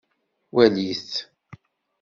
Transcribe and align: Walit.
Walit. 0.55 1.09